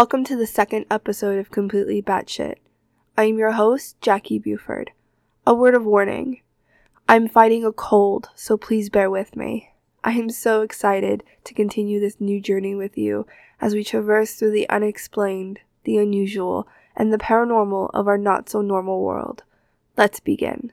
[0.00, 2.54] Welcome to the second episode of Completely Batshit.
[3.18, 4.92] I am your host, Jacky Buford.
[5.46, 6.40] A word of warning.
[7.06, 9.72] I'm fighting a cold, so please bear with me.
[10.02, 13.26] I am so excited to continue this new journey with you
[13.60, 18.62] as we traverse through the unexplained, the unusual, and the paranormal of our not so
[18.62, 19.42] normal world.
[19.98, 20.72] Let's begin.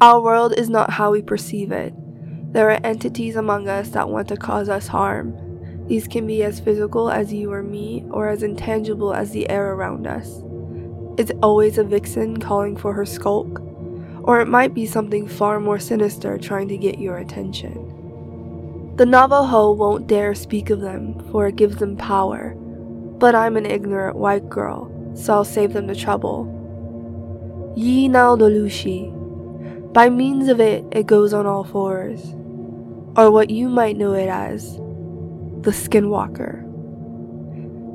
[0.00, 1.92] Our world is not how we perceive it.
[2.52, 5.36] There are entities among us that want to cause us harm.
[5.88, 9.72] These can be as physical as you or me, or as intangible as the air
[9.72, 10.44] around us.
[11.18, 13.60] It's always a vixen calling for her skulk,
[14.22, 18.94] or it might be something far more sinister trying to get your attention.
[18.94, 23.66] The Navajo won't dare speak of them, for it gives them power, but I'm an
[23.66, 26.54] ignorant white girl, so I'll save them the trouble.
[27.76, 29.17] Yee naaldlooshii,
[29.92, 32.22] by means of it, it goes on all fours,
[33.16, 34.76] or what you might know it as
[35.62, 36.64] the Skinwalker.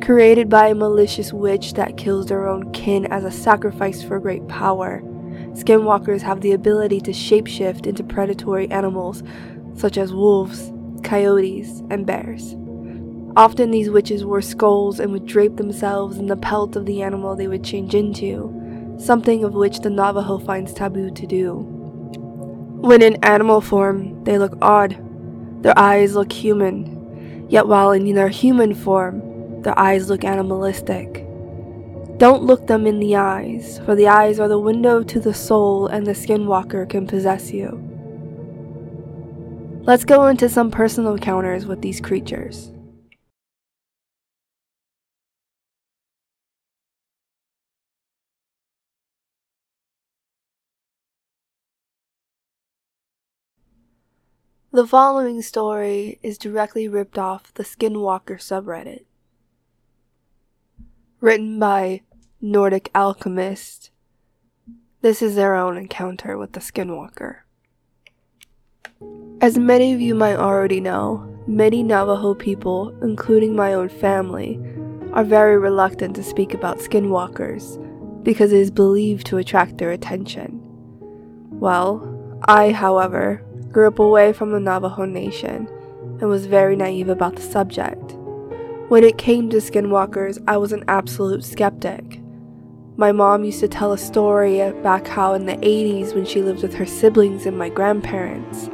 [0.03, 4.45] Created by a malicious witch that kills their own kin as a sacrifice for great
[4.47, 5.01] power,
[5.53, 9.23] Skinwalkers have the ability to shapeshift into predatory animals
[9.75, 10.73] such as wolves,
[11.03, 12.55] coyotes, and bears.
[13.35, 17.35] Often these witches wore skulls and would drape themselves in the pelt of the animal
[17.35, 21.72] they would change into, something of which the Navajo finds taboo to do.
[22.83, 24.97] When in animal form, they look odd.
[25.63, 31.25] Their eyes look human, yet while in their human form, their eyes look animalistic.
[32.17, 35.87] Don't look them in the eyes, for the eyes are the window to the soul
[35.87, 37.79] and the skinwalker can possess you.
[39.83, 42.72] Let's go into some personal encounters with these creatures.
[54.73, 59.05] The following story is directly ripped off the Skinwalker subreddit.
[61.21, 62.01] Written by
[62.41, 63.91] Nordic Alchemist.
[65.01, 67.41] This is their own encounter with the Skinwalker.
[69.41, 74.59] As many of you might already know, many Navajo people, including my own family,
[75.11, 77.77] are very reluctant to speak about skinwalkers
[78.23, 80.59] because it is believed to attract their attention.
[81.59, 85.67] Well, I, however, grew up away from the Navajo Nation
[86.21, 88.13] and was very naive about the subject.
[88.87, 92.21] When it came to skinwalkers, I was an absolute skeptic.
[92.95, 96.61] My mom used to tell a story back how in the 80s, when she lived
[96.61, 98.69] with her siblings and my grandparents,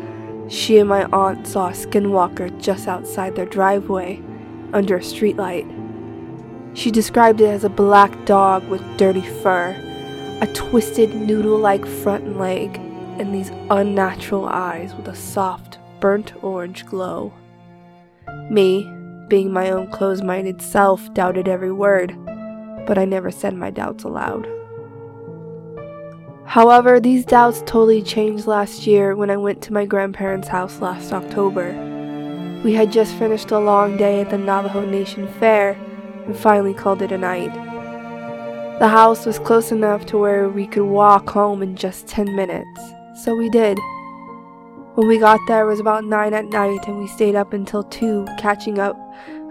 [0.53, 4.21] she and my aunt saw a skinwalker just outside their driveway
[4.73, 5.65] under a streetlight.
[6.75, 9.69] She described it as a black dog with dirty fur,
[10.41, 12.77] a twisted noodle like front leg,
[13.19, 17.33] and these unnatural eyes with a soft, burnt orange glow.
[18.49, 18.89] Me,
[19.27, 22.17] being my own close minded self, doubted every word,
[22.87, 24.47] but I never said my doubts aloud.
[26.45, 31.13] However, these doubts totally changed last year when I went to my grandparents' house last
[31.13, 31.73] October.
[32.63, 35.71] We had just finished a long day at the Navajo Nation Fair
[36.25, 37.53] and finally called it a night.
[38.79, 42.79] The house was close enough to where we could walk home in just 10 minutes
[43.23, 43.77] so we did.
[44.95, 47.83] When we got there, it was about 9 at night, and we stayed up until
[47.83, 48.97] 2 catching up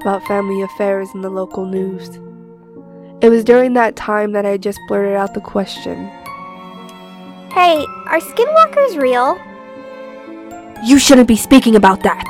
[0.00, 2.18] about family affairs and the local news.
[3.20, 6.06] It was during that time that I just blurted out the question
[7.50, 9.38] Hey, are skinwalkers real?
[10.84, 12.28] You shouldn't be speaking about that!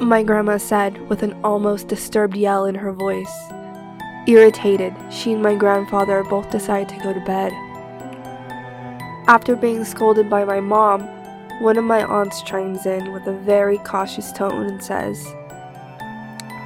[0.00, 3.32] My grandma said with an almost disturbed yell in her voice.
[4.26, 7.52] Irritated, she and my grandfather both decided to go to bed.
[9.28, 11.02] After being scolded by my mom,
[11.60, 15.24] one of my aunts chimes in with a very cautious tone and says,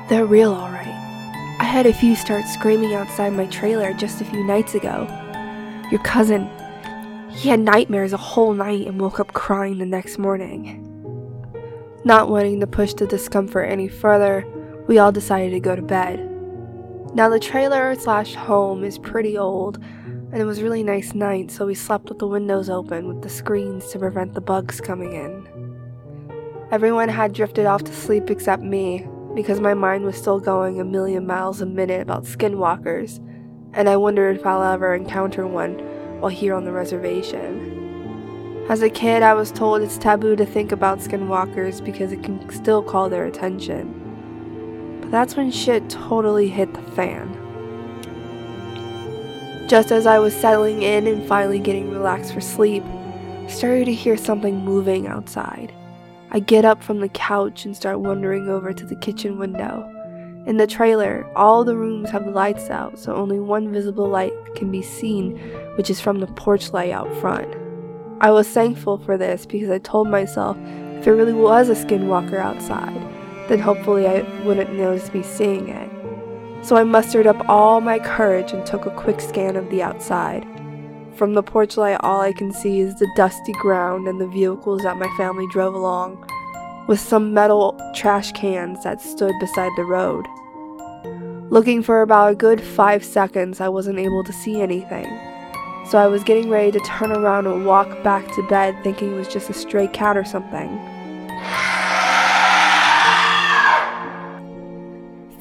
[0.08, 0.86] They're real, alright.
[1.60, 5.06] I had a few start screaming outside my trailer just a few nights ago.
[5.90, 6.50] Your cousin,
[7.28, 10.82] he had nightmares a whole night and woke up crying the next morning.
[12.04, 14.46] Not wanting to push the discomfort any further,
[14.86, 16.20] we all decided to go to bed.
[17.14, 19.78] Now, the trailer slash home is pretty old
[20.32, 23.28] and it was really nice night, so we slept with the windows open with the
[23.28, 25.46] screens to prevent the bugs coming in.
[26.70, 30.84] Everyone had drifted off to sleep except me, because my mind was still going a
[30.84, 33.18] million miles a minute about skinwalkers,
[33.74, 35.78] and I wondered if I'll ever encounter one
[36.20, 38.64] while here on the reservation.
[38.68, 42.50] As a kid, I was told it's taboo to think about skinwalkers because it can
[42.50, 44.98] still call their attention.
[45.02, 47.45] But that's when shit totally hit the fan.
[49.66, 53.94] Just as I was settling in and finally getting relaxed for sleep, I started to
[53.94, 55.72] hear something moving outside.
[56.30, 59.92] I get up from the couch and start wandering over to the kitchen window.
[60.46, 64.32] In the trailer, all the rooms have the lights out, so only one visible light
[64.54, 65.36] can be seen,
[65.74, 67.52] which is from the porch light out front.
[68.20, 72.38] I was thankful for this because I told myself if there really was a skinwalker
[72.38, 72.94] outside,
[73.48, 75.90] then hopefully I wouldn't notice me seeing it.
[76.66, 80.44] So I mustered up all my courage and took a quick scan of the outside.
[81.14, 84.82] From the porch light, all I can see is the dusty ground and the vehicles
[84.82, 86.28] that my family drove along,
[86.88, 90.26] with some metal trash cans that stood beside the road.
[91.52, 95.06] Looking for about a good five seconds, I wasn't able to see anything.
[95.88, 99.16] So I was getting ready to turn around and walk back to bed, thinking it
[99.16, 100.80] was just a stray cat or something.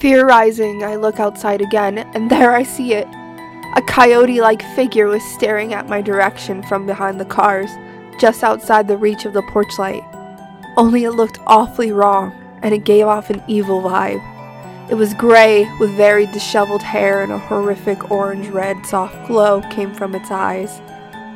[0.05, 3.07] Fear rising, I look outside again, and there I see it.
[3.75, 7.71] A coyote like figure was staring at my direction from behind the cars,
[8.19, 10.03] just outside the reach of the porch light.
[10.77, 12.31] Only it looked awfully wrong,
[12.61, 14.21] and it gave off an evil vibe.
[14.91, 19.91] It was gray, with very disheveled hair, and a horrific orange red soft glow came
[19.91, 20.81] from its eyes.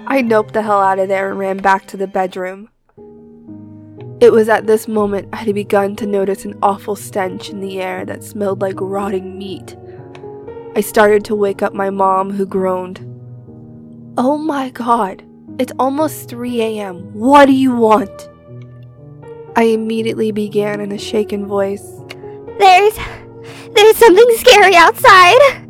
[0.06, 2.70] I noped the hell out of there and ran back to the bedroom.
[4.22, 7.80] It was at this moment I had begun to notice an awful stench in the
[7.80, 9.78] air that smelled like rotting meat.
[10.76, 13.00] I started to wake up my mom, who groaned,
[14.18, 15.24] Oh my god,
[15.58, 17.14] it's almost 3 a.m.
[17.14, 18.30] What do you want?
[19.56, 21.86] I immediately began in a shaken voice.
[22.60, 22.98] There's.
[23.74, 25.70] There's something scary outside.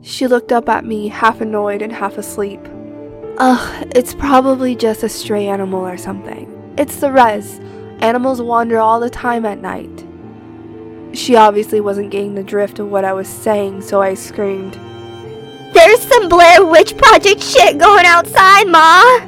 [0.00, 2.60] She looked up at me, half annoyed and half asleep.
[3.38, 6.53] Ugh, it's probably just a stray animal or something.
[6.76, 7.60] It's the res.
[8.00, 10.04] Animals wander all the time at night.
[11.16, 14.74] She obviously wasn't getting the drift of what I was saying, so I screamed,
[15.72, 19.20] There's some Blair Witch Project shit going outside, Ma!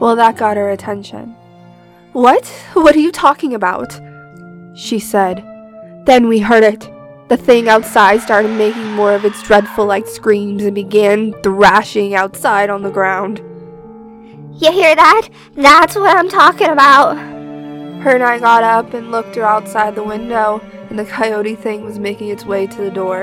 [0.00, 1.36] Well, that got her attention.
[2.12, 2.46] What?
[2.72, 3.98] What are you talking about?
[4.74, 5.44] She said.
[6.06, 6.90] Then we heard it.
[7.28, 12.68] The thing outside started making more of its dreadful like screams and began thrashing outside
[12.68, 13.40] on the ground.
[14.56, 15.28] You hear that?
[15.56, 17.16] That's what I'm talking about.
[17.16, 21.98] Her and I got up and looked outside the window, and the coyote thing was
[21.98, 23.22] making its way to the door.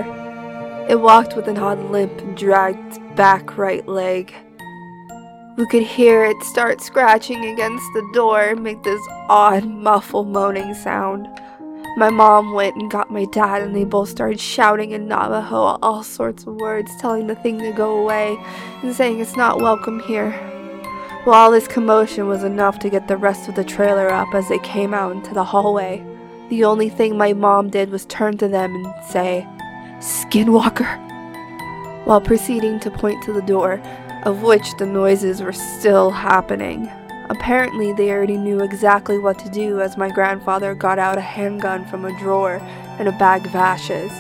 [0.90, 4.34] It walked with an odd limp and dragged its back right leg.
[5.56, 10.74] We could hear it start scratching against the door and make this odd, muffled moaning
[10.74, 11.30] sound.
[11.96, 16.04] My mom went and got my dad, and they both started shouting in Navajo all
[16.04, 18.38] sorts of words, telling the thing to go away
[18.84, 20.51] and saying it's not welcome here.
[21.24, 24.50] Well, all this commotion was enough to get the rest of the trailer up as
[24.50, 26.04] they came out into the hallway.
[26.50, 29.48] The only thing my mom did was turn to them and say,
[30.00, 30.98] Skinwalker,
[32.06, 33.80] while proceeding to point to the door,
[34.24, 36.90] of which the noises were still happening.
[37.30, 41.86] Apparently, they already knew exactly what to do as my grandfather got out a handgun
[41.86, 42.58] from a drawer
[42.98, 44.12] and a bag of ashes.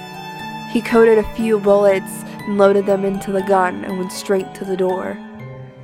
[0.72, 4.66] He coated a few bullets and loaded them into the gun and went straight to
[4.66, 5.18] the door.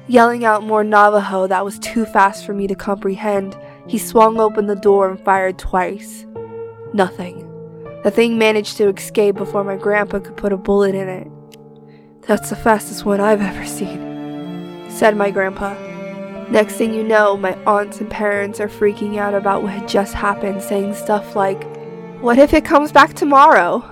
[0.09, 4.65] Yelling out more Navajo that was too fast for me to comprehend, he swung open
[4.65, 6.25] the door and fired twice.
[6.93, 7.43] Nothing.
[8.03, 11.27] The thing managed to escape before my grandpa could put a bullet in it.
[12.21, 15.75] That's the fastest one I've ever seen, said my grandpa.
[16.49, 20.13] Next thing you know, my aunts and parents are freaking out about what had just
[20.13, 21.61] happened, saying stuff like,
[22.21, 23.83] What if it comes back tomorrow?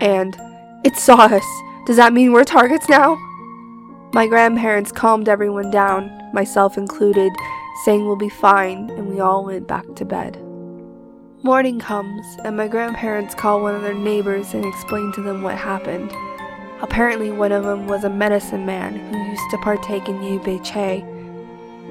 [0.00, 0.34] And,
[0.84, 1.44] It saw us.
[1.84, 3.18] Does that mean we're targets now?
[4.12, 7.30] My grandparents calmed everyone down, myself included,
[7.84, 10.36] saying we'll be fine, and we all went back to bed.
[11.44, 15.56] Morning comes, and my grandparents call one of their neighbors and explain to them what
[15.56, 16.12] happened.
[16.82, 21.04] Apparently, one of them was a medicine man who used to partake in Yubeche,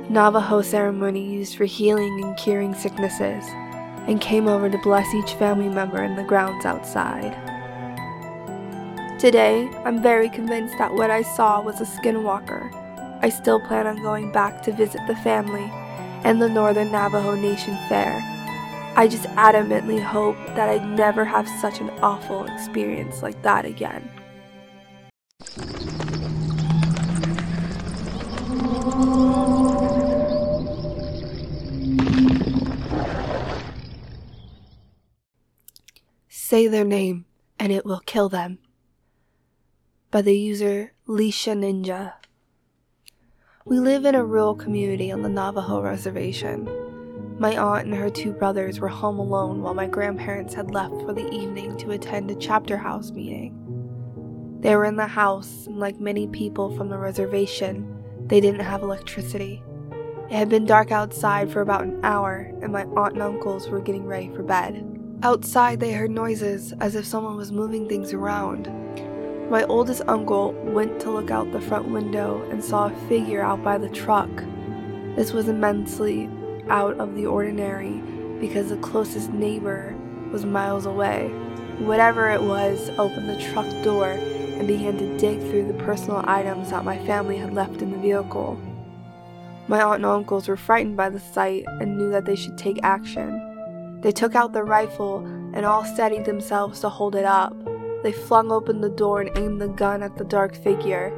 [0.09, 3.45] Navajo ceremony used for healing and curing sicknesses,
[4.07, 7.33] and came over to bless each family member in the grounds outside.
[9.19, 12.73] Today, I'm very convinced that what I saw was a skinwalker.
[13.21, 15.69] I still plan on going back to visit the family
[16.23, 18.21] and the Northern Navajo Nation Fair.
[18.95, 24.09] I just adamantly hope that I'd never have such an awful experience like that again.
[36.29, 37.25] Say their name
[37.59, 38.59] and it will kill them.
[40.11, 42.13] By the user Lisha Ninja.
[43.63, 46.67] We live in a rural community on the Navajo reservation.
[47.37, 51.13] My aunt and her two brothers were home alone while my grandparents had left for
[51.13, 54.57] the evening to attend a chapter house meeting.
[54.61, 58.81] They were in the house, and like many people from the reservation, they didn't have
[58.81, 59.61] electricity.
[60.31, 63.79] It had been dark outside for about an hour, and my aunt and uncles were
[63.79, 64.83] getting ready for bed.
[65.21, 68.69] Outside, they heard noises as if someone was moving things around.
[69.49, 73.63] My oldest uncle went to look out the front window and saw a figure out
[73.63, 74.29] by the truck.
[75.15, 76.29] This was immensely
[76.69, 78.01] out of the ordinary
[78.39, 79.95] because the closest neighbor
[80.31, 81.29] was miles away.
[81.79, 86.69] Whatever it was opened the truck door and began to dig through the personal items
[86.69, 88.55] that my family had left in the vehicle.
[89.67, 92.79] My aunt and uncles were frightened by the sight and knew that they should take
[92.83, 93.99] action.
[94.01, 95.25] They took out their rifle
[95.55, 97.55] and all steadied themselves to hold it up.
[98.01, 101.11] They flung open the door and aimed the gun at the dark figure.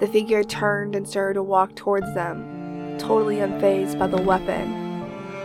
[0.00, 4.82] The figure turned and started to walk towards them, totally unfazed by the weapon.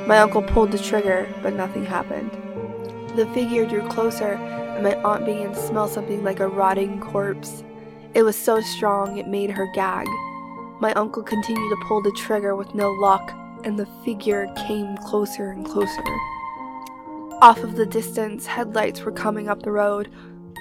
[0.07, 2.31] My uncle pulled the trigger, but nothing happened.
[3.15, 7.63] The figure drew closer, and my aunt began to smell something like a rotting corpse.
[8.15, 10.07] It was so strong it made her gag.
[10.79, 13.31] My uncle continued to pull the trigger with no luck,
[13.63, 16.03] and the figure came closer and closer.
[17.41, 20.09] Off of the distance, headlights were coming up the road,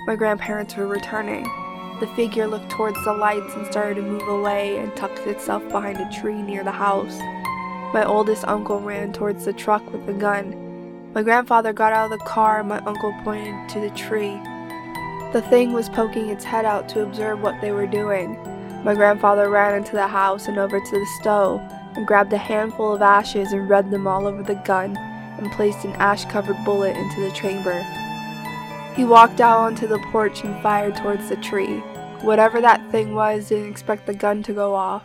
[0.08, 1.44] my grandparents were returning.
[2.00, 5.98] The figure looked towards the lights and started to move away and tucked itself behind
[5.98, 7.18] a tree near the house.
[7.92, 11.12] My oldest uncle ran towards the truck with the gun.
[11.12, 14.40] My grandfather got out of the car and my uncle pointed to the tree.
[15.34, 18.38] The thing was poking its head out to observe what they were doing.
[18.84, 21.60] My grandfather ran into the house and over to the stove
[21.96, 25.84] and grabbed a handful of ashes and rubbed them all over the gun and placed
[25.84, 27.84] an ash covered bullet into the chamber.
[28.98, 31.78] He walked out onto the porch and fired towards the tree.
[32.22, 35.04] Whatever that thing was didn't expect the gun to go off.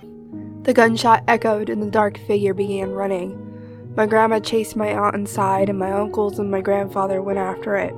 [0.63, 3.93] The gunshot echoed and the dark figure began running.
[3.95, 7.93] My grandma chased my aunt inside, and my uncles and my grandfather went after it.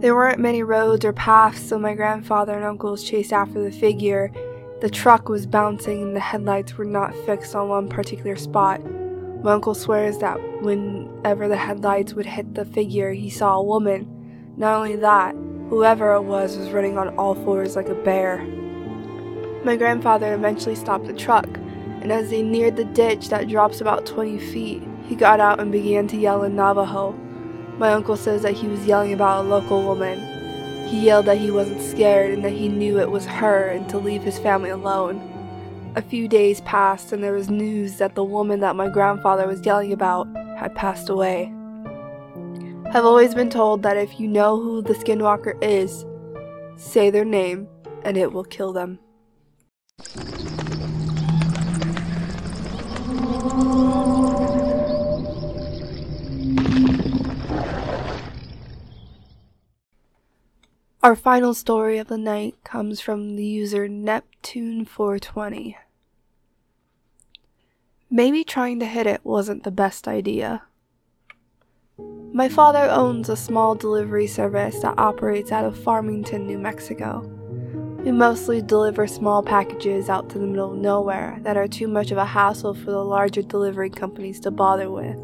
[0.00, 4.32] There weren't many roads or paths, so my grandfather and uncles chased after the figure.
[4.80, 8.80] The truck was bouncing, and the headlights were not fixed on one particular spot.
[9.42, 14.15] My uncle swears that whenever the headlights would hit the figure, he saw a woman
[14.56, 15.34] not only that,
[15.68, 18.42] whoever it was was running on all fours like a bear.
[19.64, 21.48] My grandfather eventually stopped the truck,
[22.00, 25.70] and as they neared the ditch that drops about 20 feet, he got out and
[25.70, 27.12] began to yell in Navajo.
[27.78, 30.18] My uncle says that he was yelling about a local woman.
[30.88, 33.98] He yelled that he wasn't scared and that he knew it was her and to
[33.98, 35.20] leave his family alone.
[35.96, 39.64] A few days passed, and there was news that the woman that my grandfather was
[39.66, 41.55] yelling about had passed away.
[42.94, 46.04] I've always been told that if you know who the skinwalker is,
[46.76, 47.68] say their name
[48.04, 48.98] and it will kill them.
[61.02, 65.74] Our final story of the night comes from the user Neptune420.
[68.10, 70.62] Maybe trying to hit it wasn't the best idea.
[72.36, 77.20] My father owns a small delivery service that operates out of Farmington, New Mexico.
[78.04, 82.10] We mostly deliver small packages out to the middle of nowhere that are too much
[82.10, 85.16] of a hassle for the larger delivery companies to bother with.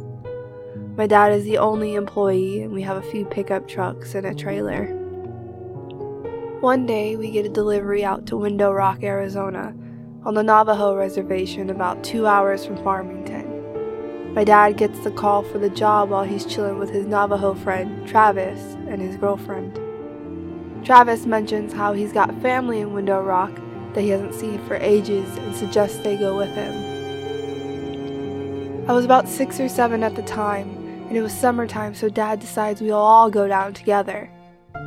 [0.96, 4.34] My dad is the only employee, and we have a few pickup trucks and a
[4.34, 4.86] trailer.
[6.62, 9.74] One day, we get a delivery out to Window Rock, Arizona,
[10.24, 13.41] on the Navajo reservation about two hours from Farmington.
[14.34, 18.08] My dad gets the call for the job while he's chilling with his Navajo friend,
[18.08, 19.78] Travis, and his girlfriend.
[20.86, 23.52] Travis mentions how he's got family in Window Rock
[23.92, 26.72] that he hasn't seen for ages and suggests they go with him.
[28.88, 30.70] I was about six or seven at the time,
[31.08, 34.30] and it was summertime, so Dad decides we'll all go down together.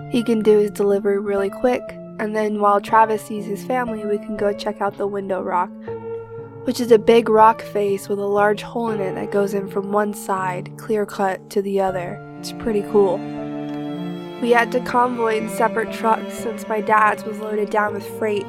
[0.10, 1.84] He can do his delivery really quick,
[2.20, 5.70] and then while Travis sees his family, we can go check out the Window Rock
[6.66, 9.70] which is a big rock face with a large hole in it that goes in
[9.70, 12.20] from one side, clear cut, to the other.
[12.40, 13.18] It's pretty cool.
[14.42, 18.48] We had to convoy in separate trucks since my dad's was loaded down with freight.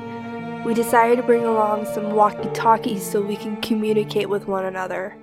[0.65, 5.15] We decided to bring along some walkie talkies so we can communicate with one another.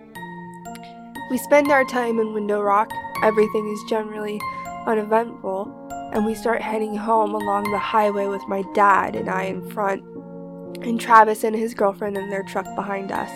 [1.32, 2.92] We spend our time in Window Rock,
[3.24, 4.40] everything is generally
[4.86, 9.68] uneventful, and we start heading home along the highway with my dad and I in
[9.72, 10.13] front
[10.86, 13.30] and Travis and his girlfriend in their truck behind us.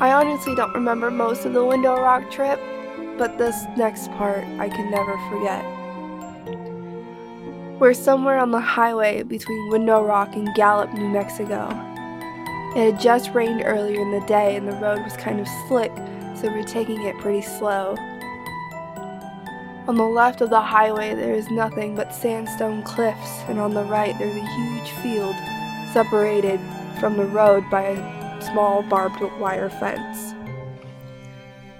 [0.00, 2.60] I honestly don't remember most of the Window Rock trip,
[3.16, 5.64] but this next part I can never forget.
[7.80, 11.68] We're somewhere on the highway between Window Rock and Gallup, New Mexico.
[12.76, 15.92] It had just rained earlier in the day and the road was kind of slick,
[16.36, 17.96] so we're taking it pretty slow.
[19.86, 23.84] On the left of the highway, there is nothing but sandstone cliffs, and on the
[23.84, 25.36] right, there's a huge field
[25.94, 26.58] separated
[26.98, 30.34] from the road by a small barbed wire fence.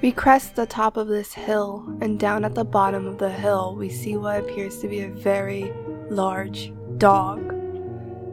[0.00, 3.74] We crest the top of this hill, and down at the bottom of the hill,
[3.74, 5.72] we see what appears to be a very
[6.10, 7.52] large dog,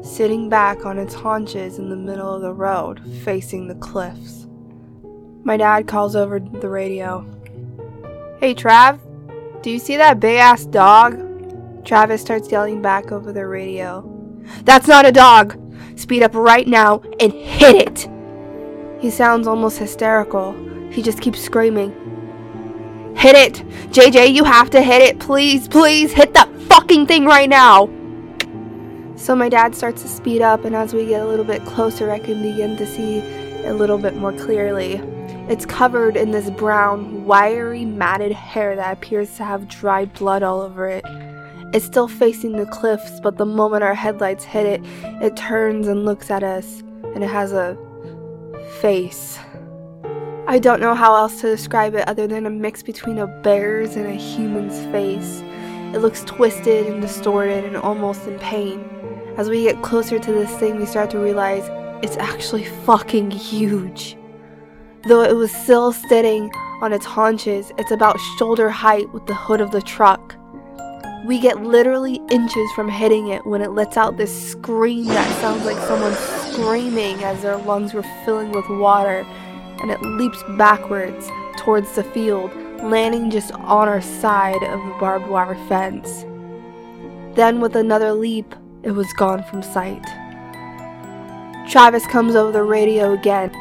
[0.03, 4.45] sitting back on its haunches in the middle of the road, facing the cliffs.
[5.43, 7.25] My dad calls over the radio.
[8.39, 8.99] Hey, Trav,
[9.63, 11.83] do you see that big ass dog?
[11.83, 14.07] Travis starts yelling back over the radio.
[14.63, 15.60] That's not a dog!
[16.01, 18.09] Speed up right now and hit it!
[18.99, 20.51] He sounds almost hysterical.
[20.89, 21.91] He just keeps screaming.
[23.15, 23.53] Hit it!
[23.91, 25.19] JJ, you have to hit it!
[25.19, 27.85] Please, please, hit that fucking thing right now!
[29.15, 32.09] So my dad starts to speed up, and as we get a little bit closer,
[32.09, 33.19] I can begin to see
[33.63, 34.95] a little bit more clearly.
[35.51, 40.61] It's covered in this brown, wiry, matted hair that appears to have dried blood all
[40.61, 41.05] over it.
[41.73, 44.81] It's still facing the cliffs, but the moment our headlights hit it,
[45.21, 46.83] it turns and looks at us,
[47.15, 47.77] and it has a
[48.81, 49.39] face.
[50.47, 53.95] I don't know how else to describe it other than a mix between a bear's
[53.95, 55.41] and a human's face.
[55.95, 58.83] It looks twisted and distorted and almost in pain.
[59.37, 61.63] As we get closer to this thing, we start to realize
[62.03, 64.17] it's actually fucking huge.
[65.07, 69.61] Though it was still sitting on its haunches, it's about shoulder height with the hood
[69.61, 70.35] of the truck.
[71.31, 75.63] We get literally inches from hitting it when it lets out this scream that sounds
[75.63, 76.13] like someone
[76.51, 79.25] screaming as their lungs were filling with water,
[79.81, 85.25] and it leaps backwards towards the field, landing just on our side of the barbed
[85.27, 86.25] wire fence.
[87.33, 90.03] Then, with another leap, it was gone from sight.
[91.69, 93.51] Travis comes over the radio again.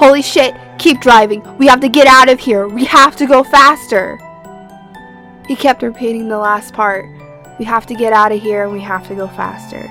[0.00, 1.40] Holy shit, keep driving.
[1.56, 2.66] We have to get out of here.
[2.66, 4.18] We have to go faster.
[5.46, 7.06] He kept repeating the last part.
[7.58, 9.90] We have to get out of here and we have to go faster.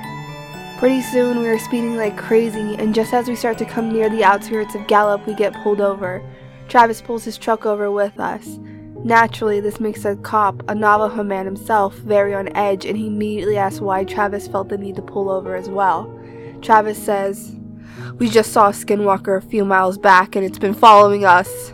[0.80, 4.10] Pretty soon we are speeding like crazy, and just as we start to come near
[4.10, 6.24] the outskirts of Gallup, we get pulled over.
[6.70, 8.58] Travis pulls his truck over with us.
[9.04, 13.58] Naturally, this makes the cop, a Navajo man himself, very on edge, and he immediately
[13.58, 16.12] asks why Travis felt the need to pull over as well.
[16.62, 17.56] Travis says,
[18.18, 21.74] We just saw a skinwalker a few miles back, and it's been following us.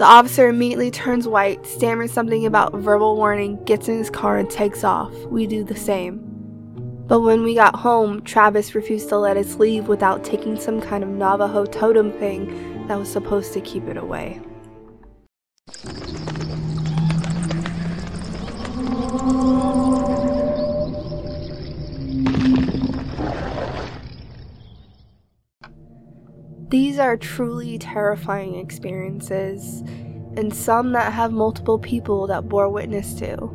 [0.00, 4.48] The officer immediately turns white, stammers something about verbal warning, gets in his car, and
[4.48, 5.12] takes off.
[5.26, 6.20] We do the same.
[7.06, 11.04] But when we got home, Travis refused to let us leave without taking some kind
[11.04, 14.40] of Navajo totem thing that was supposed to keep it away.
[26.70, 29.80] These are truly terrifying experiences,
[30.36, 33.50] and some that have multiple people that bore witness to.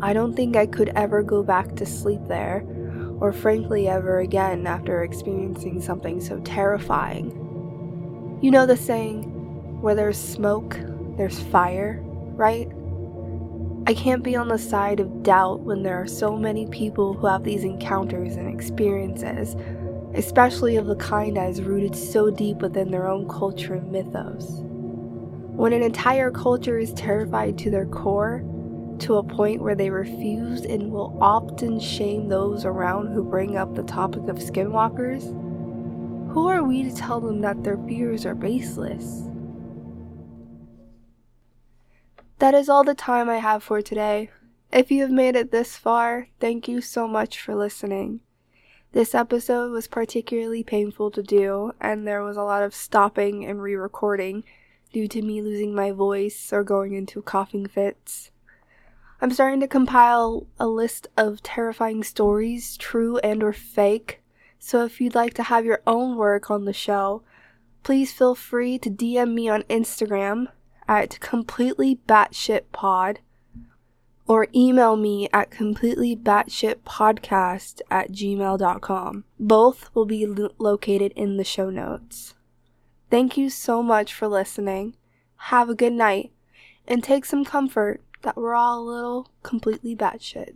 [0.00, 2.64] I don't think I could ever go back to sleep there,
[3.18, 8.38] or frankly ever again after experiencing something so terrifying.
[8.40, 9.24] You know the saying,
[9.82, 10.78] where there's smoke,
[11.16, 12.00] there's fire,
[12.36, 12.70] right?
[13.88, 17.26] I can't be on the side of doubt when there are so many people who
[17.26, 19.56] have these encounters and experiences
[20.14, 24.60] especially of the kind that is rooted so deep within their own culture and mythos.
[25.56, 28.42] When an entire culture is terrified to their core,
[29.00, 33.74] to a point where they refuse and will often shame those around who bring up
[33.74, 35.24] the topic of skinwalkers,
[36.32, 39.28] who are we to tell them that their fears are baseless?
[42.38, 44.30] That is all the time I have for today.
[44.72, 48.20] If you have made it this far, thank you so much for listening.
[48.92, 53.62] This episode was particularly painful to do, and there was a lot of stopping and
[53.62, 54.42] re recording
[54.92, 58.32] due to me losing my voice or going into coughing fits.
[59.20, 64.22] I'm starting to compile a list of terrifying stories, true and or fake.
[64.58, 67.22] So if you'd like to have your own work on the show,
[67.84, 70.48] please feel free to DM me on Instagram
[70.88, 73.20] at completely batshit pod
[74.30, 79.24] or email me at completelybatshitpodcast at gmail.com.
[79.40, 82.34] Both will be lo- located in the show notes.
[83.10, 84.94] Thank you so much for listening.
[85.34, 86.30] Have a good night
[86.86, 90.54] and take some comfort that we're all a little completely batshit.